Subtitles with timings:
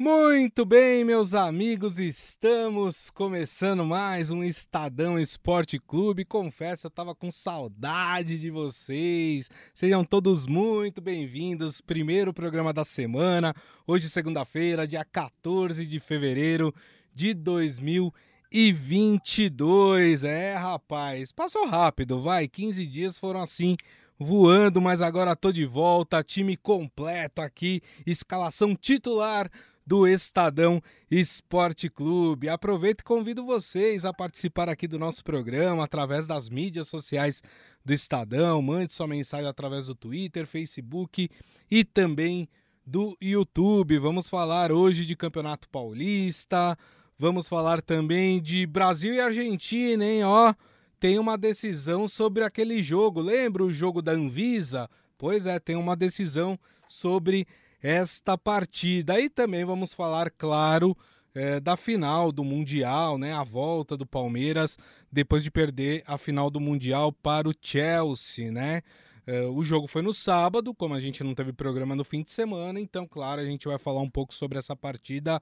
[0.00, 6.24] Muito bem, meus amigos, estamos começando mais um Estadão Esporte Clube.
[6.24, 9.50] Confesso, eu tava com saudade de vocês.
[9.74, 11.80] Sejam todos muito bem-vindos.
[11.80, 13.52] Primeiro programa da semana,
[13.88, 16.72] hoje, segunda-feira, dia 14 de fevereiro
[17.12, 20.22] de 2022.
[20.22, 22.46] É, rapaz, passou rápido, vai.
[22.46, 23.76] 15 dias foram assim
[24.16, 29.50] voando, mas agora tô de volta, time completo aqui, escalação titular
[29.88, 32.46] do Estadão Esporte Clube.
[32.46, 37.42] Aproveito e convido vocês a participar aqui do nosso programa através das mídias sociais
[37.82, 38.60] do Estadão.
[38.60, 41.30] Mande sua mensagem através do Twitter, Facebook
[41.70, 42.50] e também
[42.84, 43.98] do YouTube.
[43.98, 46.76] Vamos falar hoje de Campeonato Paulista.
[47.18, 50.22] Vamos falar também de Brasil e Argentina, hein?
[50.22, 50.52] Ó,
[51.00, 53.22] tem uma decisão sobre aquele jogo.
[53.22, 54.86] Lembra o jogo da Anvisa?
[55.16, 57.46] Pois é, tem uma decisão sobre
[57.82, 59.20] esta partida.
[59.20, 60.96] E também vamos falar, claro,
[61.34, 63.32] é, da final do Mundial, né?
[63.32, 64.76] A volta do Palmeiras
[65.10, 68.82] depois de perder a final do Mundial para o Chelsea, né?
[69.26, 72.30] É, o jogo foi no sábado, como a gente não teve programa no fim de
[72.30, 75.40] semana, então, claro, a gente vai falar um pouco sobre essa partida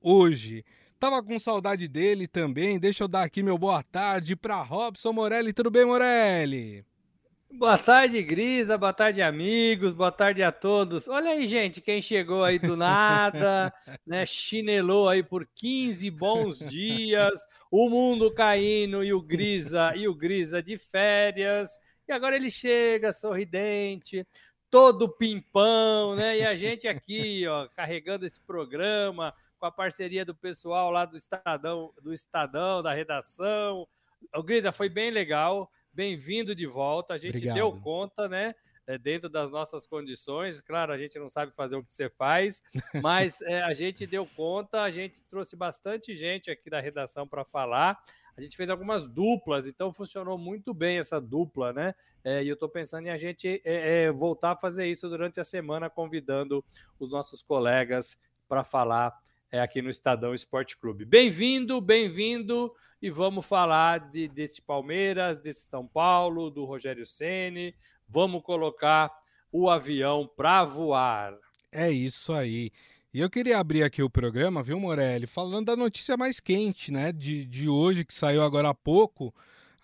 [0.00, 0.64] hoje.
[0.98, 2.80] Tava com saudade dele também.
[2.80, 5.52] Deixa eu dar aqui meu boa tarde para Robson Morelli.
[5.52, 6.84] Tudo bem, Morelli?
[7.50, 8.76] Boa tarde, Grisa.
[8.76, 9.94] Boa tarde, amigos.
[9.94, 11.08] Boa tarde a todos.
[11.08, 13.72] Olha aí, gente, quem chegou aí do nada,
[14.06, 14.26] né?
[14.26, 17.40] Chinelou aí por 15 bons dias.
[17.70, 21.80] O mundo caindo e o Grisa e o Grisa de férias.
[22.06, 24.26] E agora ele chega sorridente,
[24.70, 26.38] todo pimpão, né?
[26.38, 31.16] E a gente aqui, ó, carregando esse programa com a parceria do pessoal lá do
[31.16, 33.88] Estadão, do Estadão, da redação.
[34.36, 37.14] O Grisa foi bem legal bem-vindo de volta.
[37.14, 37.56] A gente Obrigado.
[37.56, 38.54] deu conta, né?
[38.86, 40.60] É, dentro das nossas condições.
[40.60, 42.62] Claro, a gente não sabe fazer o que você faz,
[43.02, 47.44] mas é, a gente deu conta, a gente trouxe bastante gente aqui da redação para
[47.44, 48.00] falar.
[48.36, 51.92] A gente fez algumas duplas, então funcionou muito bem essa dupla, né?
[52.22, 55.44] É, e eu estou pensando em a gente é, voltar a fazer isso durante a
[55.44, 56.64] semana, convidando
[57.00, 58.16] os nossos colegas
[58.48, 59.12] para falar
[59.50, 61.04] é, aqui no Estadão Esporte Clube.
[61.04, 67.74] Bem-vindo, bem-vindo e vamos falar de, desse Palmeiras, desse São Paulo, do Rogério Ceni.
[68.08, 69.10] Vamos colocar
[69.50, 71.34] o avião para voar.
[71.72, 72.70] É isso aí.
[73.12, 77.10] E eu queria abrir aqui o programa, viu, Morelli, falando da notícia mais quente, né,
[77.10, 79.34] de, de hoje, que saiu agora há pouco.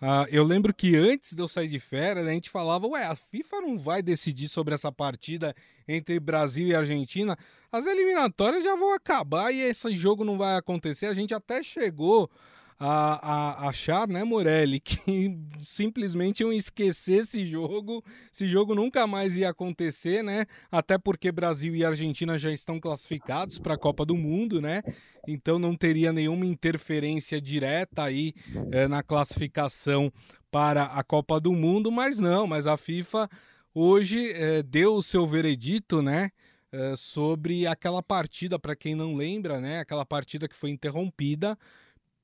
[0.01, 3.15] Uh, eu lembro que antes de eu sair de férias, a gente falava, ué, a
[3.15, 5.55] FIFA não vai decidir sobre essa partida
[5.87, 7.35] entre Brasil e Argentina.
[7.75, 11.07] As eliminatórias já vão acabar e esse jogo não vai acontecer.
[11.07, 12.31] A gente até chegou
[12.79, 19.35] a, a achar, né, Morelli, que simplesmente iam esquecer esse jogo, esse jogo nunca mais
[19.35, 20.45] ia acontecer, né?
[20.71, 24.81] Até porque Brasil e Argentina já estão classificados para a Copa do Mundo, né?
[25.27, 28.33] Então não teria nenhuma interferência direta aí
[28.71, 30.09] é, na classificação
[30.49, 33.29] para a Copa do Mundo, mas não, mas a FIFA
[33.73, 36.31] hoje é, deu o seu veredito, né?
[36.71, 39.79] É, sobre aquela partida, para quem não lembra, né?
[39.79, 41.57] Aquela partida que foi interrompida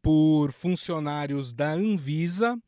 [0.02, 2.60] por funcionários da Anvisa,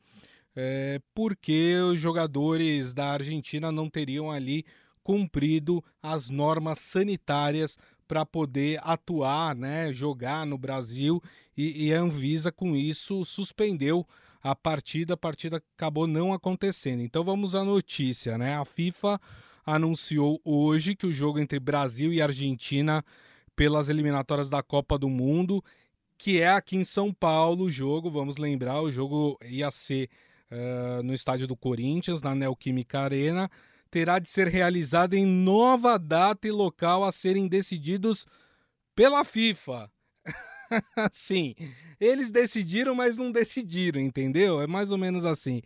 [0.56, 4.66] é, porque os jogadores da Argentina não teriam ali
[5.04, 11.22] cumprido as normas sanitárias para poder atuar, né, jogar no Brasil
[11.58, 14.08] e, e, a Anvisa com isso suspendeu
[14.42, 17.02] a partida, a partida acabou não acontecendo.
[17.02, 18.56] Então vamos à notícia, né?
[18.56, 19.20] A FIFA
[19.66, 23.04] anunciou hoje que o jogo entre Brasil e Argentina
[23.56, 25.64] pelas eliminatórias da Copa do Mundo
[26.24, 28.10] que é aqui em São Paulo o jogo.
[28.10, 30.10] Vamos lembrar, o jogo ia ser
[30.50, 33.52] uh, no estádio do Corinthians, na Neoquímica Arena.
[33.92, 38.26] Terá de ser realizado em nova data e local a serem decididos
[38.96, 39.92] pela FIFA.
[41.12, 41.56] Sim,
[42.00, 44.62] eles decidiram, mas não decidiram, entendeu?
[44.62, 45.62] É mais ou menos assim.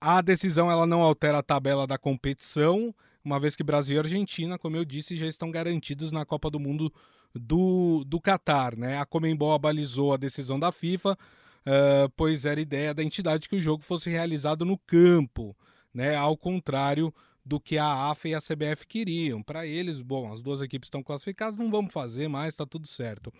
[0.00, 2.94] A decisão ela não altera a tabela da competição,
[3.24, 6.60] uma vez que Brasil e Argentina, como eu disse, já estão garantidos na Copa do
[6.60, 6.92] Mundo
[7.34, 8.78] do, do Qatar.
[8.78, 8.98] Né?
[8.98, 13.60] A Comembol abalizou a decisão da FIFA, uh, pois era ideia da entidade que o
[13.60, 15.56] jogo fosse realizado no campo,
[15.92, 16.14] né?
[16.16, 17.12] ao contrário
[17.44, 19.42] do que a AFA e a CBF queriam.
[19.42, 23.32] Para eles, bom, as duas equipes estão classificadas, não vamos fazer mais, está tudo certo.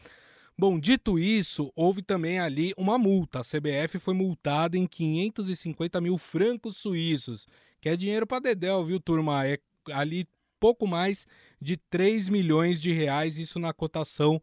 [0.59, 3.41] Bom, dito isso, houve também ali uma multa.
[3.41, 7.47] A CBF foi multada em 550 mil francos suíços,
[7.81, 9.47] que é dinheiro para Dedéu, viu, turma?
[9.47, 9.59] É
[9.93, 10.27] ali
[10.59, 11.27] pouco mais
[11.61, 14.41] de 3 milhões de reais, isso na cotação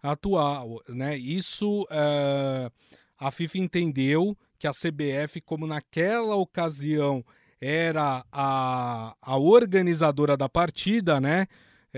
[0.00, 0.80] atual.
[0.88, 1.16] Né?
[1.16, 2.70] Isso uh,
[3.18, 7.24] a FIFA entendeu que a CBF, como naquela ocasião
[7.60, 11.48] era a, a organizadora da partida, né?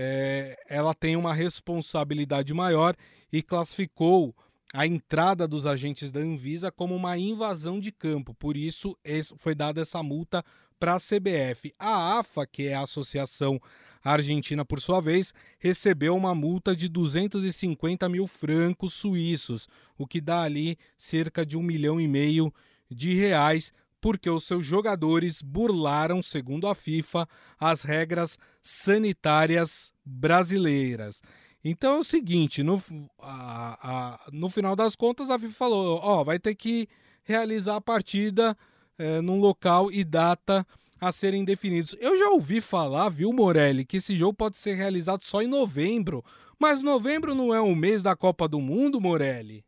[0.01, 2.95] é, ela tem uma responsabilidade maior
[3.31, 4.35] e classificou
[4.73, 8.33] a entrada dos agentes da Anvisa como uma invasão de campo.
[8.33, 8.97] Por isso,
[9.37, 10.43] foi dada essa multa
[10.79, 11.73] para a CBF.
[11.77, 13.59] A AFA, que é a Associação
[14.03, 19.67] Argentina, por sua vez, recebeu uma multa de 250 mil francos suíços,
[19.97, 22.53] o que dá ali cerca de um milhão e meio
[22.89, 27.27] de reais, porque os seus jogadores burlaram, segundo a FIFA,
[27.59, 31.21] as regras sanitárias brasileiras.
[31.63, 32.81] Então é o seguinte, no,
[33.19, 36.87] a, a, no final das contas a FIFA falou, ó, vai ter que
[37.23, 38.57] realizar a partida
[38.97, 40.65] é, num local e data
[40.99, 41.95] a serem definidos.
[41.99, 46.23] Eu já ouvi falar, viu, Morelli, que esse jogo pode ser realizado só em novembro.
[46.57, 49.63] Mas novembro não é o mês da Copa do Mundo, Morelli?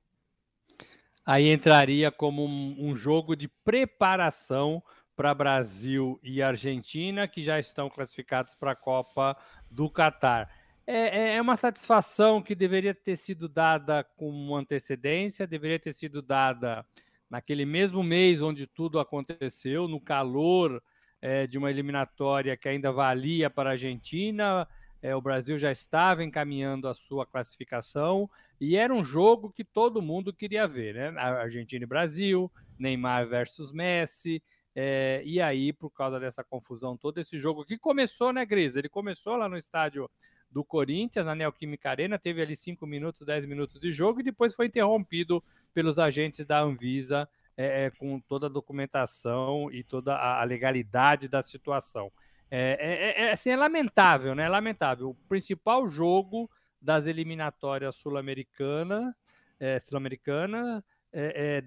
[1.26, 4.84] Aí entraria como um, um jogo de preparação
[5.16, 9.38] para Brasil e Argentina, que já estão classificados para a Copa
[9.70, 10.50] do Catar.
[10.94, 16.22] É, é, é, uma satisfação que deveria ter sido dada com antecedência, deveria ter sido
[16.22, 16.86] dada
[17.30, 20.84] naquele mesmo mês onde tudo aconteceu, no calor
[21.22, 24.68] é, de uma eliminatória que ainda valia para a Argentina.
[25.02, 28.30] É, o Brasil já estava encaminhando a sua classificação
[28.60, 31.22] e era um jogo que todo mundo queria ver, né?
[31.22, 34.44] Argentina e Brasil, Neymar versus Messi.
[34.76, 38.76] É, e aí, por causa dessa confusão toda, esse jogo que começou, né, Gris?
[38.76, 40.10] Ele começou lá no estádio
[40.52, 44.54] do Corinthians, na Neoquímica Arena, teve ali 5 minutos, 10 minutos de jogo e depois
[44.54, 45.44] foi interrompido
[45.74, 47.28] pelos agentes da Anvisa
[47.58, 52.12] é, é, com toda a documentação e toda a, legalidade da situação.
[52.50, 54.46] É, é, é, é, assim, é lamentável, né?
[54.46, 55.10] É lamentável.
[55.10, 56.50] O principal jogo
[56.82, 59.14] das eliminatórias sul-americanas,
[59.88, 60.84] sul-americana,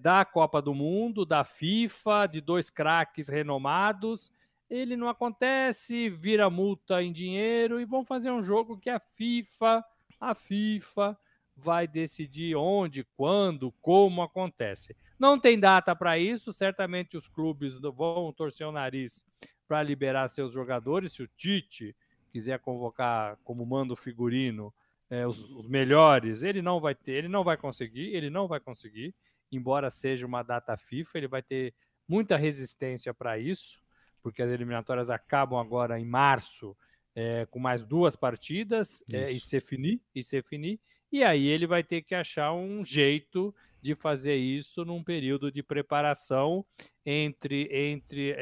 [0.02, 4.32] da Copa do Mundo, da FIFA, de dois craques renomados,
[4.68, 9.84] ele não acontece, vira multa em dinheiro e vão fazer um jogo que a FIFA,
[10.20, 11.18] a FIFA
[11.56, 14.96] vai decidir onde, quando, como acontece.
[15.18, 19.24] Não tem data para isso, certamente os clubes vão torcer o nariz
[19.68, 21.12] para liberar seus jogadores.
[21.12, 21.94] Se o Tite
[22.32, 24.74] quiser convocar como mando figurino
[25.08, 28.58] é, os, os, melhores, ele não vai ter, ele não vai conseguir, ele não vai
[28.58, 29.14] conseguir,
[29.52, 31.74] embora seja uma data FIFA, ele vai ter
[32.08, 33.83] muita resistência para isso,
[34.24, 36.74] porque as eliminatórias acabam agora em março
[37.14, 40.80] é, com mais duas partidas é, e se finir, e se finir,
[41.12, 45.62] e aí ele vai ter que achar um jeito de fazer isso num período de
[45.62, 46.64] preparação
[47.04, 48.36] entre, entre é,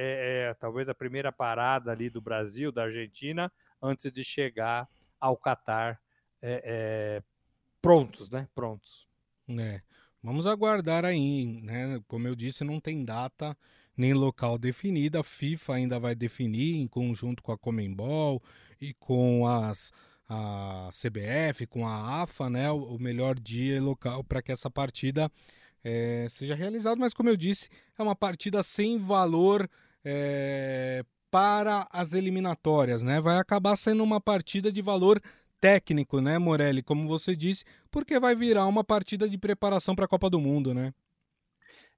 [0.50, 3.52] é, talvez a primeira parada ali do Brasil, da Argentina,
[3.82, 4.88] antes de chegar
[5.20, 6.00] ao Catar
[6.40, 7.20] é,
[7.80, 8.48] prontos, né?
[8.54, 9.08] Prontos.
[9.48, 9.82] É.
[10.22, 12.00] Vamos aguardar aí, né?
[12.06, 13.56] Como eu disse, não tem data
[13.96, 15.20] nem local definida.
[15.20, 18.42] A FIFA ainda vai definir em conjunto com a Comembol
[18.80, 19.92] e com as
[20.28, 25.30] a CBF, com a AFA, né, o melhor dia e local para que essa partida
[25.84, 26.96] é, seja realizada.
[26.96, 27.68] Mas, como eu disse,
[27.98, 29.68] é uma partida sem valor
[30.04, 33.02] é, para as eliminatórias.
[33.02, 33.20] Né?
[33.20, 35.20] Vai acabar sendo uma partida de valor
[35.60, 36.82] técnico, né, Morelli?
[36.82, 40.72] Como você disse, porque vai virar uma partida de preparação para a Copa do Mundo,
[40.72, 40.92] né?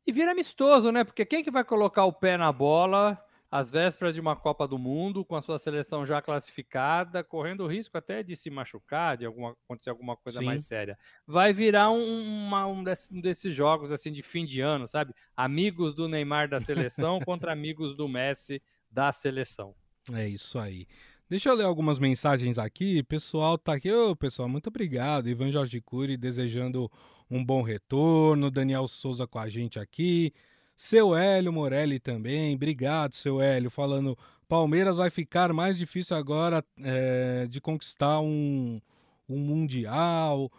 [0.07, 1.05] E vira amistoso, né?
[1.05, 3.19] Porque quem que vai colocar o pé na bola
[3.51, 7.69] às vésperas de uma Copa do Mundo, com a sua seleção já classificada, correndo o
[7.69, 10.47] risco até de se machucar, de alguma, acontecer alguma coisa Sim.
[10.47, 10.99] mais séria.
[11.25, 15.15] Vai virar um, uma, um, desse, um, desses jogos assim de fim de ano, sabe?
[15.37, 19.73] Amigos do Neymar da seleção contra amigos do Messi da seleção.
[20.13, 20.87] É isso aí.
[21.29, 23.03] Deixa eu ler algumas mensagens aqui.
[23.05, 23.91] Pessoal tá aqui.
[23.91, 25.29] Ô, pessoal, muito obrigado.
[25.29, 26.91] Ivan Jorge Cury desejando
[27.31, 28.51] um bom retorno.
[28.51, 30.33] Daniel Souza com a gente aqui.
[30.77, 37.47] Seu Hélio Morelli também, obrigado, seu Hélio, falando Palmeiras vai ficar mais difícil agora é,
[37.49, 38.81] de conquistar um,
[39.29, 40.51] um Mundial,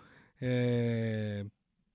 [0.42, 1.46] é,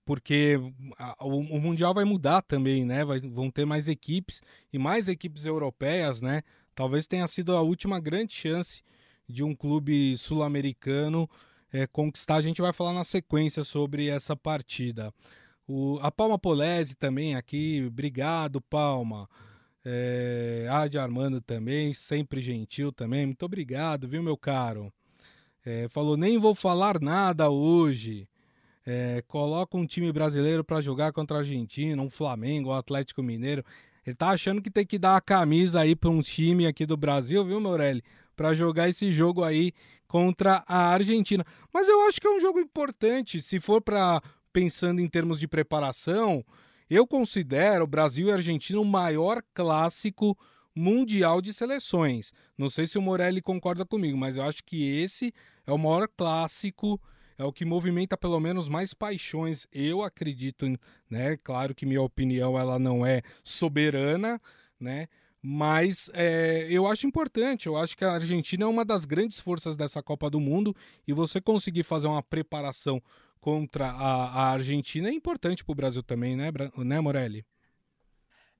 [0.05, 0.59] porque
[0.99, 3.05] a, o, o, Mundial vai mudar também, né?
[3.05, 4.41] Vai, vão ter mais equipes
[4.73, 6.43] e mais equipes europeias, né?
[6.75, 8.83] Talvez tenha sido a última grande chance
[9.29, 11.29] de um clube sul-americano
[11.73, 12.37] é, conquistar.
[12.37, 15.13] A gente vai falar na sequência sobre essa partida.
[15.67, 19.29] O, a Palma Polese também aqui, obrigado, Palma.
[19.85, 24.93] É, de Armando também, sempre gentil também, muito obrigado, viu, meu caro?
[25.65, 28.29] É, falou, nem vou falar nada hoje.
[28.85, 33.65] É, coloca um time brasileiro para jogar contra a Argentina, um Flamengo, um Atlético Mineiro.
[34.05, 36.97] Ele tá achando que tem que dar a camisa aí para um time aqui do
[36.97, 38.03] Brasil, viu, Morelli?
[38.35, 39.73] Para jogar esse jogo aí
[40.11, 41.47] contra a Argentina.
[41.73, 43.41] Mas eu acho que é um jogo importante.
[43.41, 44.21] Se for para
[44.53, 46.45] pensando em termos de preparação,
[46.91, 50.37] eu considero Brasil e Argentina o maior clássico
[50.75, 52.33] mundial de seleções.
[52.59, 55.33] Não sei se o Morelli concorda comigo, mas eu acho que esse
[55.65, 57.01] é o maior clássico,
[57.39, 59.65] é o que movimenta pelo menos mais paixões.
[59.73, 60.67] Eu acredito,
[61.09, 61.37] né?
[61.37, 64.41] Claro que minha opinião ela não é soberana,
[64.81, 65.07] né?
[65.43, 69.75] Mas é, eu acho importante, eu acho que a Argentina é uma das grandes forças
[69.75, 70.77] dessa Copa do Mundo
[71.09, 73.03] e você conseguir fazer uma preparação
[73.41, 77.45] contra a, a Argentina é importante para o Brasil também, né, né, Morelli?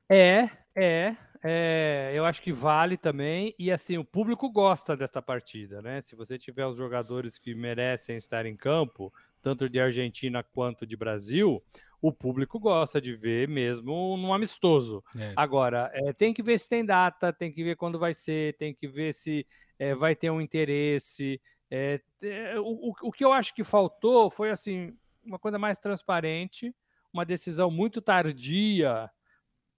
[0.09, 3.55] É, é, é, eu acho que vale também.
[3.59, 6.01] E assim, o público gosta dessa partida, né?
[6.03, 10.97] Se você tiver os jogadores que merecem estar em campo, tanto de Argentina quanto de
[10.97, 11.63] Brasil,
[12.01, 15.03] o público gosta de ver mesmo num amistoso.
[15.17, 15.33] É.
[15.37, 18.75] Agora, é, tem que ver se tem data, tem que ver quando vai ser, tem
[18.75, 19.47] que ver se
[19.79, 21.41] é, vai ter um interesse.
[21.71, 26.75] É, é, o, o que eu acho que faltou foi assim uma coisa mais transparente,
[27.13, 29.11] uma decisão muito tardia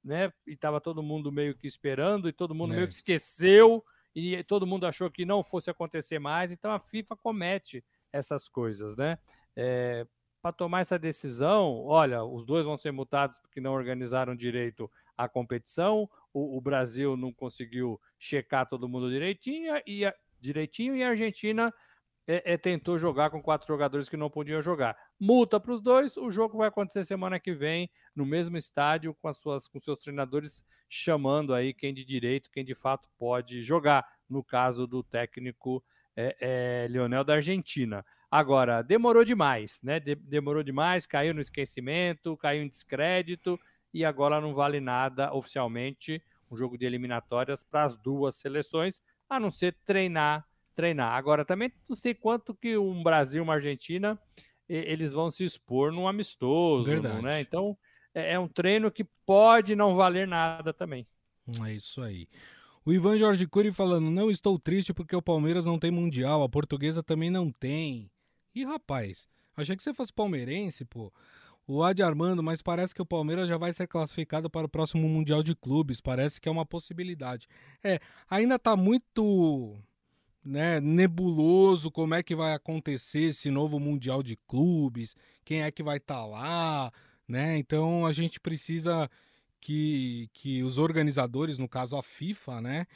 [0.05, 0.33] né?
[0.47, 2.77] E estava todo mundo meio que esperando e todo mundo é.
[2.77, 6.51] meio que esqueceu e todo mundo achou que não fosse acontecer mais.
[6.51, 9.19] Então a FIFA comete essas coisas, né?
[9.57, 10.07] É,
[10.41, 15.29] para tomar essa decisão, olha, os dois vão ser multados porque não organizaram direito a
[15.29, 16.09] competição.
[16.33, 21.73] O, o Brasil não conseguiu checar todo mundo direitinho e a, direitinho e a Argentina
[22.27, 24.97] é, é, tentou jogar com quatro jogadores que não podiam jogar.
[25.19, 29.29] Multa para os dois, o jogo vai acontecer semana que vem, no mesmo estádio, com,
[29.29, 34.07] as suas, com seus treinadores chamando aí quem de direito, quem de fato pode jogar,
[34.29, 35.83] no caso do técnico
[36.17, 38.05] é, Leonel da Argentina.
[38.33, 40.01] Agora, demorou demais, né?
[40.01, 43.61] De, demorou demais, caiu no esquecimento, caiu em descrédito
[43.93, 49.39] e agora não vale nada oficialmente um jogo de eliminatórias para as duas seleções, a
[49.39, 51.13] não ser treinar treinar.
[51.13, 54.19] Agora, também não sei quanto que um Brasil e uma Argentina
[54.67, 57.21] eles vão se expor num amistoso, Verdade.
[57.21, 57.43] né?
[57.43, 57.77] Então,
[58.15, 61.07] é, é um treino que pode não valer nada também.
[61.67, 62.27] É isso aí.
[62.85, 66.49] O Ivan Jorge Cury falando: não estou triste porque o Palmeiras não tem Mundial, a
[66.49, 68.11] portuguesa também não tem.
[68.55, 71.13] Ih, rapaz, achei que você fosse palmeirense, pô.
[71.67, 75.09] O Adi Armando, mas parece que o Palmeiras já vai ser classificado para o próximo
[75.09, 76.01] Mundial de Clubes.
[76.01, 77.47] Parece que é uma possibilidade.
[77.85, 79.79] É, ainda tá muito
[80.45, 85.83] né, nebuloso como é que vai acontecer esse novo Mundial de Clubes, quem é que
[85.83, 86.93] vai estar tá lá,
[87.29, 87.57] né?
[87.59, 89.09] Então a gente precisa
[89.61, 92.87] que, que os organizadores, no caso a FIFA, né,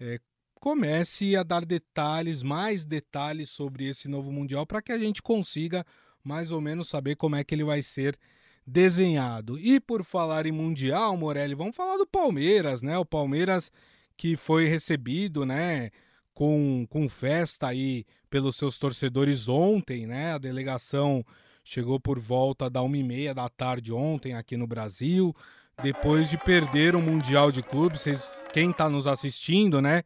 [0.00, 0.20] é,
[0.66, 5.86] comece a dar detalhes, mais detalhes sobre esse novo Mundial para que a gente consiga
[6.24, 8.18] mais ou menos saber como é que ele vai ser
[8.66, 9.60] desenhado.
[9.60, 12.98] E por falar em Mundial, Morelli, vamos falar do Palmeiras, né?
[12.98, 13.70] O Palmeiras
[14.16, 15.92] que foi recebido, né?
[16.34, 20.32] com, com festa aí pelos seus torcedores ontem, né?
[20.32, 21.24] A delegação
[21.62, 25.32] chegou por volta da uma e meia da tarde ontem aqui no Brasil,
[25.80, 28.04] depois de perder o Mundial de Clubes.
[28.52, 30.02] Quem está nos assistindo, né?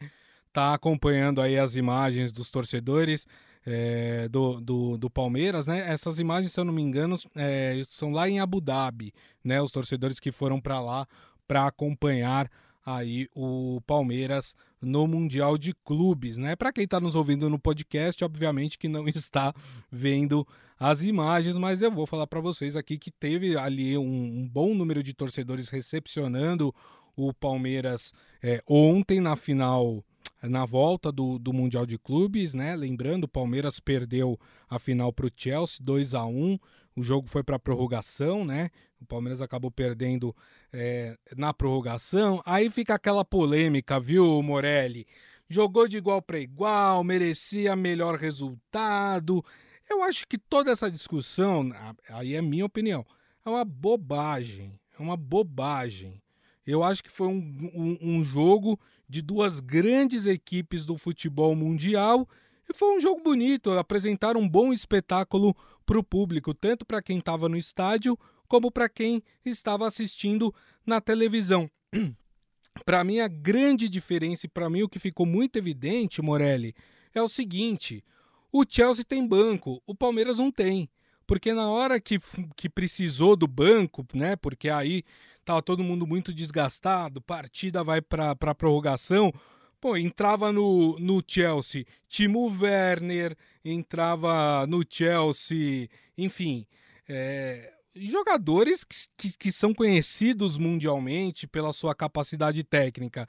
[0.52, 3.26] Tá acompanhando aí as imagens dos torcedores
[3.64, 5.90] é, do, do, do, Palmeiras, né?
[5.90, 9.12] Essas imagens, se eu não me engano, é, são lá em Abu Dhabi,
[9.44, 9.60] né?
[9.60, 11.06] Os torcedores que foram para lá
[11.46, 12.50] para acompanhar
[12.84, 16.56] aí o Palmeiras no Mundial de Clubes, né?
[16.56, 19.52] Para quem está nos ouvindo no podcast, obviamente que não está
[19.90, 20.46] vendo
[20.78, 24.74] as imagens, mas eu vou falar para vocês aqui que teve ali um, um, bom
[24.74, 26.74] número de torcedores recepcionando
[27.14, 30.02] o Palmeiras é, ontem na final
[30.42, 32.74] na volta do, do Mundial de Clubes, né?
[32.74, 36.58] Lembrando, o Palmeiras perdeu a final para o Chelsea 2 a 1
[36.96, 38.70] o jogo foi para prorrogação, né?
[39.00, 40.34] O Palmeiras acabou perdendo
[40.72, 42.42] é, na prorrogação.
[42.44, 45.06] Aí fica aquela polêmica, viu, Morelli?
[45.48, 49.44] Jogou de igual para igual, merecia melhor resultado.
[49.88, 51.72] Eu acho que toda essa discussão,
[52.08, 53.04] aí é minha opinião,
[53.44, 54.78] é uma bobagem.
[54.98, 56.20] É uma bobagem.
[56.66, 62.28] Eu acho que foi um, um, um jogo de duas grandes equipes do futebol mundial
[62.68, 63.70] e foi um jogo bonito.
[63.72, 68.88] Apresentaram um bom espetáculo para o público, tanto para quem estava no estádio como para
[68.88, 71.70] quem estava assistindo na televisão.
[72.84, 76.74] para mim, a grande diferença, e para mim o que ficou muito evidente, Morelli,
[77.14, 78.04] é o seguinte:
[78.52, 80.88] o Chelsea tem banco, o Palmeiras não tem.
[81.26, 82.18] Porque na hora que,
[82.56, 84.34] que precisou do banco, né?
[84.34, 85.04] Porque aí
[85.44, 89.32] tava todo mundo muito desgastado, partida vai para a prorrogação.
[89.80, 96.66] Pô, entrava no, no Chelsea Timo Werner, entrava no Chelsea, enfim,
[97.08, 103.26] é, jogadores que, que, que, são conhecidos mundialmente pela sua capacidade técnica.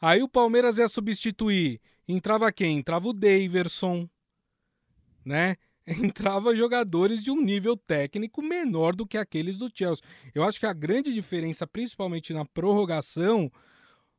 [0.00, 1.80] Aí o Palmeiras ia substituir.
[2.06, 2.78] Entrava quem?
[2.78, 4.08] Entrava o Daverson,
[5.24, 5.56] né?
[6.02, 10.04] Entrava jogadores de um nível técnico menor do que aqueles do Chelsea.
[10.34, 13.52] Eu acho que a grande diferença, principalmente na prorrogação,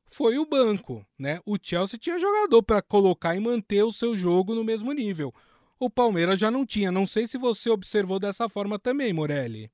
[0.05, 1.39] foi o banco, né?
[1.45, 5.33] O Chelsea tinha jogador para colocar e manter o seu jogo no mesmo nível.
[5.79, 6.91] O Palmeiras já não tinha.
[6.91, 9.71] Não sei se você observou dessa forma também, Morelli.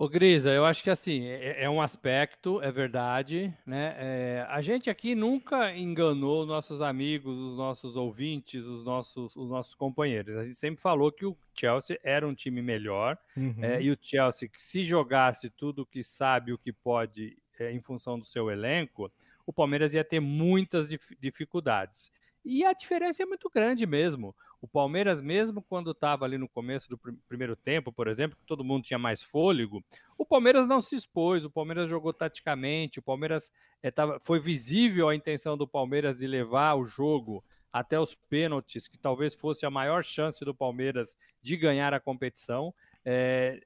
[0.00, 3.94] Ô, Grisa, eu acho que assim, é, é um aspecto, é verdade, né?
[3.98, 9.74] É, a gente aqui nunca enganou nossos amigos, os nossos ouvintes, os nossos, os nossos
[9.74, 10.38] companheiros.
[10.38, 13.56] A gente sempre falou que o Chelsea era um time melhor uhum.
[13.60, 17.70] é, e o Chelsea, que se jogasse tudo o que sabe, o que pode, é,
[17.70, 19.12] em função do seu elenco,
[19.44, 22.10] o Palmeiras ia ter muitas dif dificuldades.
[22.44, 24.34] E a diferença é muito grande mesmo.
[24.60, 28.44] O Palmeiras, mesmo quando estava ali no começo do pr primeiro tempo, por exemplo, que
[28.44, 29.82] todo mundo tinha mais fôlego,
[30.18, 33.50] o Palmeiras não se expôs, o Palmeiras jogou taticamente, o Palmeiras
[33.82, 37.42] é, tava, foi visível a intenção do Palmeiras de levar o jogo
[37.72, 42.74] até os pênaltis, que talvez fosse a maior chance do Palmeiras de ganhar a competição.
[43.04, 43.60] É,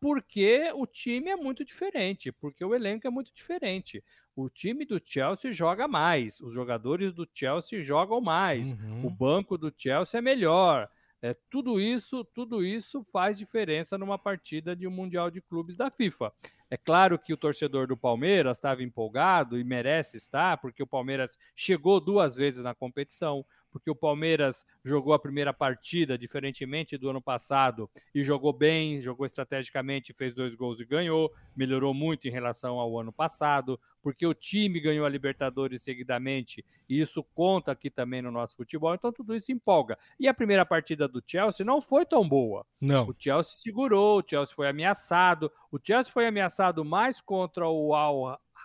[0.00, 4.02] porque o time é muito diferente, porque o elenco é muito diferente.
[4.40, 9.04] O time do Chelsea joga mais, os jogadores do Chelsea jogam mais, uhum.
[9.04, 10.88] o banco do Chelsea é melhor.
[11.20, 15.90] É, tudo isso, tudo isso faz diferença numa partida de um mundial de clubes da
[15.90, 16.32] FIFA.
[16.70, 21.36] É claro que o torcedor do Palmeiras estava empolgado e merece estar, porque o Palmeiras
[21.56, 27.20] chegou duas vezes na competição, porque o Palmeiras jogou a primeira partida, diferentemente do ano
[27.20, 32.78] passado, e jogou bem, jogou estrategicamente, fez dois gols e ganhou, melhorou muito em relação
[32.78, 38.22] ao ano passado, porque o time ganhou a Libertadores seguidamente, e isso conta aqui também
[38.22, 39.98] no nosso futebol, então tudo isso empolga.
[40.18, 42.66] E a primeira partida do Chelsea não foi tão boa.
[42.80, 43.08] Não.
[43.08, 47.92] O Chelsea segurou, o Chelsea foi ameaçado, o Chelsea foi ameaçado mais contra o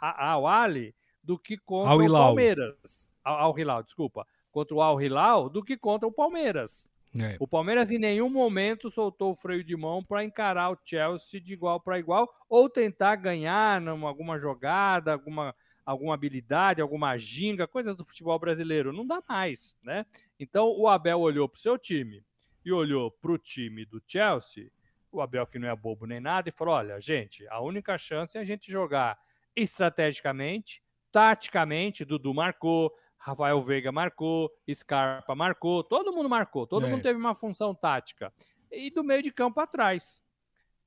[0.01, 3.11] Al-Ali do que contra Al o Palmeiras.
[3.23, 6.89] Al-Hilal, desculpa contra o Al Hilal do que contra o Palmeiras.
[7.19, 7.35] É.
[7.41, 11.51] O Palmeiras em nenhum momento soltou o freio de mão para encarar o Chelsea de
[11.51, 15.53] igual para igual ou tentar ganhar numa, alguma jogada, alguma,
[15.85, 18.93] alguma habilidade, alguma ginga, coisas do futebol brasileiro.
[18.93, 20.05] Não dá mais, né?
[20.39, 22.23] Então o Abel olhou para o seu time
[22.63, 24.71] e olhou para o time do Chelsea,
[25.15, 28.37] o Abel que não é bobo nem nada, e falou: olha, gente, a única chance
[28.37, 29.17] é a gente jogar
[29.55, 36.89] estrategicamente, taticamente, Dudu marcou, Rafael Veiga marcou, Scarpa marcou, todo mundo marcou, todo é.
[36.89, 38.31] mundo teve uma função tática.
[38.71, 40.21] E do meio de campo atrás.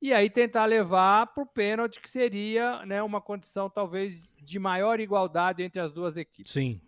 [0.00, 5.00] E aí tentar levar para o pênalti, que seria né, uma condição talvez de maior
[5.00, 6.52] igualdade entre as duas equipes.
[6.52, 6.80] Sim.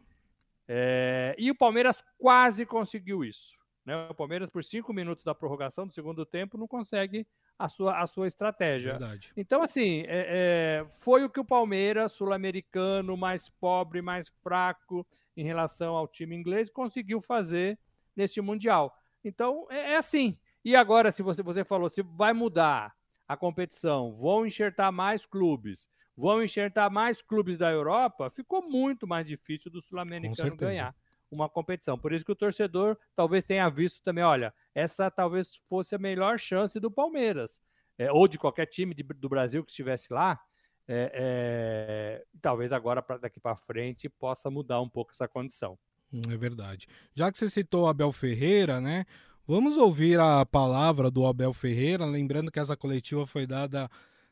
[0.69, 3.59] É, e o Palmeiras quase conseguiu isso.
[3.91, 4.07] Né?
[4.09, 7.27] O Palmeiras, por cinco minutos da prorrogação do segundo tempo, não consegue
[7.59, 8.93] a sua, a sua estratégia.
[8.93, 9.33] Verdade.
[9.37, 15.05] Então, assim, é, é, foi o que o Palmeiras, sul-americano, mais pobre, mais fraco,
[15.37, 17.77] em relação ao time inglês, conseguiu fazer
[18.15, 18.97] neste Mundial.
[19.25, 20.39] Então, é, é assim.
[20.65, 22.95] E agora, se você, você falou, se vai mudar
[23.27, 29.27] a competição, vão enxertar mais clubes, vão enxertar mais clubes da Europa, ficou muito mais
[29.27, 30.95] difícil do sul-americano ganhar
[31.31, 31.99] uma competição.
[31.99, 36.39] Por isso que o torcedor talvez tenha visto também, olha, essa talvez fosse a melhor
[36.39, 37.63] chance do Palmeiras,
[37.99, 40.41] é, ou de qualquer time de, do Brasil que estivesse lá,
[40.89, 45.79] é, é, talvez agora, pra, daqui para frente, possa mudar um pouco essa condição.
[46.13, 46.89] Hum, é verdade.
[47.15, 49.05] Já que você citou Abel Ferreira, né?
[49.47, 53.89] Vamos ouvir a palavra do Abel Ferreira, lembrando que essa coletiva foi dada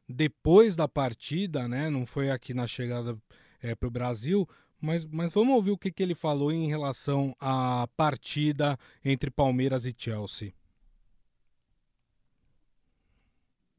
[0.09, 1.91] depois da partida, né?
[1.91, 3.17] Não foi aqui na chegada
[3.61, 4.49] é, para o Brasil.
[4.81, 9.85] Mas, mas vamos ouvir o que, que ele falou em relação à partida entre Palmeiras
[9.85, 10.53] e Chelsea.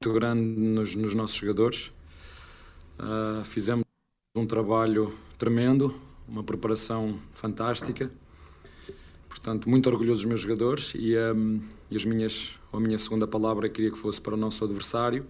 [0.02, 1.92] Muito grande nos, nos nossos jogadores.
[3.00, 3.86] Uh, fizemos
[4.36, 5.94] um trabalho tremendo,
[6.28, 8.12] uma preparação fantástica.
[9.28, 13.70] Portanto, muito orgulhoso dos meus jogadores e, um, e as minhas, a minha segunda palavra
[13.70, 15.26] queria que fosse para o nosso adversário.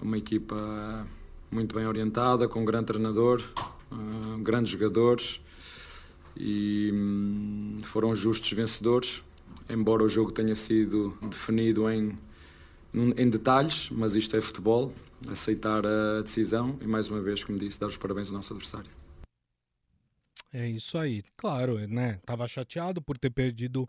[0.00, 1.06] Uma equipa
[1.50, 3.42] muito bem orientada, com um grande treinador,
[3.90, 5.40] uh, grandes jogadores
[6.36, 9.22] e um, foram justos vencedores,
[9.68, 12.18] embora o jogo tenha sido definido em,
[12.94, 14.92] em detalhes, mas isto é futebol
[15.28, 18.90] aceitar a decisão e, mais uma vez, como disse, dar os parabéns ao nosso adversário.
[20.52, 21.22] É isso aí.
[21.36, 22.18] Claro, né?
[22.24, 23.88] Tava chateado por ter perdido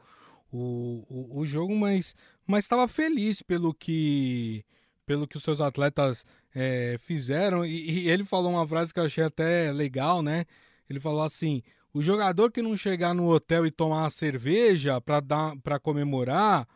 [0.51, 4.65] o, o, o jogo, mas mas estava feliz pelo que
[5.05, 6.25] pelo que os seus atletas
[6.59, 7.63] é, fizeram.
[7.63, 10.45] E, e, ele falou uma frase que eu achei até legal, né?
[10.89, 11.61] Ele falou assim:
[11.93, 16.67] o jogador que não chegar no hotel e tomar cerveja para comemorar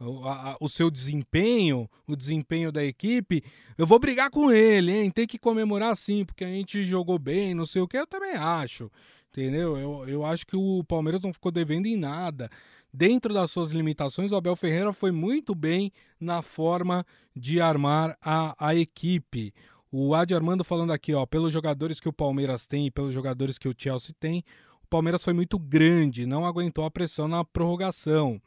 [0.00, 3.44] o, a, o seu desempenho, o desempenho da equipe,
[3.76, 5.10] eu vou brigar com ele, hein?
[5.10, 8.32] Tem que comemorar sim, porque a gente jogou bem, não sei o que, eu também
[8.32, 8.90] acho.
[9.36, 9.76] Entendeu?
[9.76, 12.50] Eu, eu acho que o Palmeiras não ficou devendo em nada.
[12.90, 18.56] Dentro das suas limitações, o Abel Ferreira foi muito bem na forma de armar a,
[18.58, 19.52] a equipe.
[19.92, 23.58] O, Adi Armando falando aqui, ó, pelos jogadores que o Palmeiras tem e pelos jogadores
[23.58, 24.42] que o Chelsea tem,
[24.82, 28.40] o Palmeiras foi muito grande, não aguentou a pressão na prorrogação.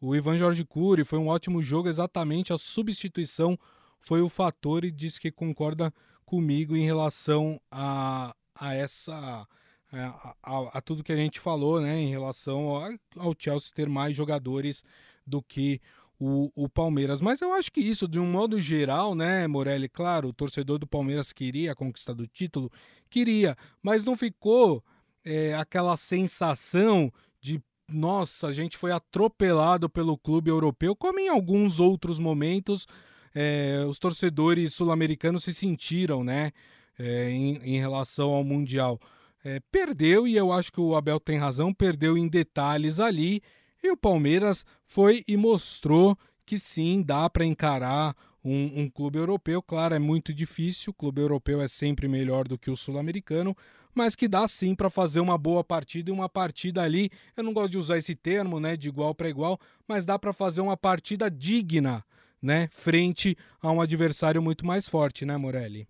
[0.00, 3.58] O Ivan Jorge Cury foi um ótimo jogo, exatamente a substituição
[4.00, 5.92] foi o fator e disse que concorda
[6.24, 9.46] comigo em relação a, a essa
[9.92, 13.88] a, a, a, tudo que a gente falou, né, em relação ao, ao Chelsea ter
[13.88, 14.84] mais jogadores
[15.26, 15.80] do que
[16.18, 17.20] o, o, Palmeiras.
[17.20, 19.88] Mas eu acho que isso, de um modo geral, né, Morelli?
[19.88, 22.70] Claro, o torcedor do Palmeiras queria a conquista do título,
[23.08, 24.84] queria, mas não ficou
[25.24, 31.80] é, aquela sensação de nossa, a gente foi atropelado pelo clube europeu, como em alguns
[31.80, 32.86] outros momentos
[33.34, 36.52] é, os torcedores sul-americanos se sentiram, né,
[36.98, 39.00] é, em, em, relação ao Mundial.
[39.42, 43.42] É, perdeu, e eu acho que o Abel tem razão, perdeu em detalhes ali,
[43.82, 49.62] e o Palmeiras foi e mostrou que sim, dá para encarar um, um, clube europeu.
[49.62, 53.56] Claro, é muito difícil, o clube europeu é sempre melhor do que o sul-americano,
[53.94, 57.10] mas que dá sim para fazer uma boa partida e uma partida ali.
[57.36, 60.32] Eu não gosto de usar esse termo, né, de igual para igual, mas dá para
[60.32, 62.04] fazer uma partida digna,
[62.42, 65.88] né, frente a um adversário muito mais forte, né, Morelli?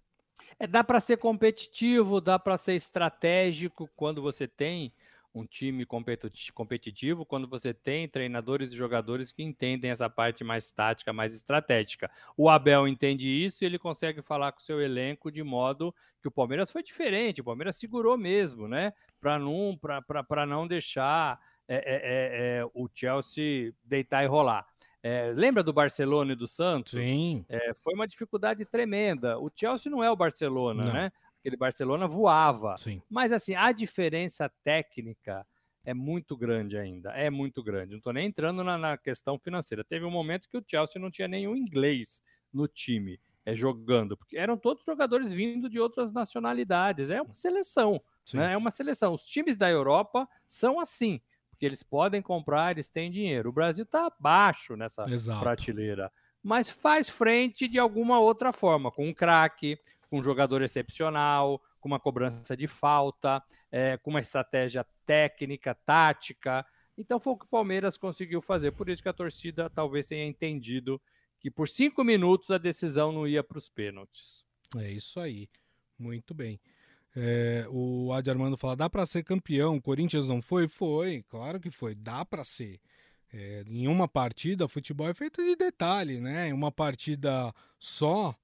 [0.58, 4.92] É, dá para ser competitivo, dá para ser estratégico quando você tem
[5.34, 11.12] um time competitivo quando você tem treinadores e jogadores que entendem essa parte mais tática,
[11.12, 12.10] mais estratégica.
[12.36, 16.28] O Abel entende isso e ele consegue falar com o seu elenco de modo que
[16.28, 18.92] o Palmeiras foi diferente, o Palmeiras segurou mesmo, né?
[19.20, 19.78] Para não,
[20.48, 24.66] não deixar é, é, é, é, o Chelsea deitar e rolar.
[25.02, 26.92] É, lembra do Barcelona e do Santos?
[26.92, 27.44] Sim.
[27.48, 29.38] É, foi uma dificuldade tremenda.
[29.38, 30.92] O Chelsea não é o Barcelona, não.
[30.92, 31.12] né?
[31.40, 32.76] aquele Barcelona voava.
[32.78, 33.02] Sim.
[33.08, 35.46] Mas assim, a diferença técnica
[35.82, 37.92] é muito grande ainda, é muito grande.
[37.92, 39.82] Não estou nem entrando na, na, questão financeira.
[39.82, 44.36] Teve um momento que o Chelsea não tinha nenhum inglês no time é, jogando, porque
[44.36, 47.10] eram todos jogadores vindo de outras nacionalidades.
[47.10, 48.00] É uma seleção,
[48.34, 48.52] né?
[48.52, 49.14] é uma seleção.
[49.14, 51.20] Os times da Europa são assim,
[51.60, 53.50] porque eles podem comprar, eles têm dinheiro.
[53.50, 55.40] O Brasil está abaixo nessa Exato.
[55.40, 56.10] prateleira,
[56.42, 61.86] mas faz frente de alguma outra forma, com um craque, com um jogador excepcional, com
[61.86, 66.64] uma cobrança de falta, é, com uma estratégia técnica, tática.
[66.96, 68.70] Então foi o que o Palmeiras conseguiu fazer.
[68.70, 70.98] Por isso que a torcida talvez tenha entendido
[71.38, 74.46] que por cinco minutos a decisão não ia para os pênaltis.
[74.78, 75.46] É isso aí.
[75.98, 76.58] Muito bem.
[77.16, 79.76] É, o Adi Armando fala: dá para ser campeão.
[79.76, 80.68] O Corinthians não foi?
[80.68, 81.94] Foi, claro que foi.
[81.94, 82.80] Dá para ser.
[83.32, 86.48] É, em uma partida, futebol é feito de detalhe, né?
[86.48, 88.34] Em uma partida só,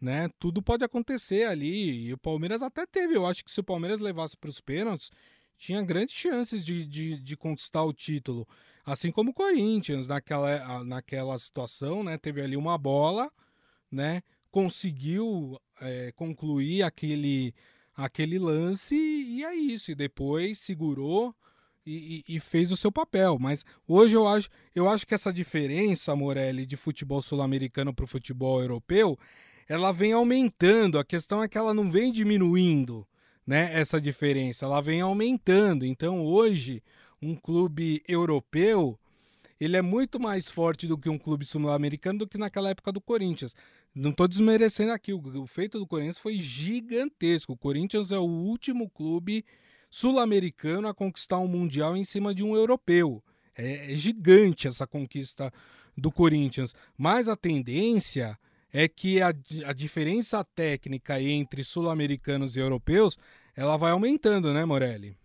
[0.00, 0.28] né?
[0.38, 2.06] Tudo pode acontecer ali.
[2.06, 3.16] E o Palmeiras até teve.
[3.16, 5.10] Eu acho que se o Palmeiras levasse para os pênaltis,
[5.58, 8.46] tinha grandes chances de, de, de, conquistar o título.
[8.84, 12.16] Assim como o Corinthians, naquela, naquela situação, né?
[12.18, 13.30] Teve ali uma bola,
[13.90, 14.22] né?
[14.50, 17.54] Conseguiu é, concluir aquele,
[17.96, 19.90] aquele lance e é isso.
[19.90, 21.34] E depois segurou.
[21.88, 23.38] E, e, fez o seu papel.
[23.38, 28.08] Mas hoje eu acho, eu acho que essa diferença, Morelli, de futebol sul-americano para o
[28.08, 29.16] futebol europeu
[29.68, 30.98] ela vem aumentando.
[30.98, 33.06] A questão é que ela não vem diminuindo,
[33.46, 33.70] né?
[33.72, 35.84] Essa diferença, ela vem aumentando.
[35.84, 36.82] Então, hoje,
[37.20, 38.98] um clube europeu
[39.58, 43.00] ele é muito mais forte do que um clube sul-americano do que naquela época do
[43.00, 43.54] Corinthians.
[43.96, 47.54] Não estou desmerecendo aqui, o, feito do Corinthians foi gigantesco.
[47.54, 49.42] O Corinthians é o último clube
[49.88, 53.24] sul-americano a conquistar um mundial em cima de um europeu.
[53.56, 55.50] É, é gigante essa conquista
[55.96, 56.74] do Corinthians.
[56.94, 58.38] Mas a tendência
[58.70, 59.28] é que a,
[59.64, 63.16] a diferença técnica entre sul-americanos e europeus
[63.56, 65.16] ela vai aumentando, né, Morelli?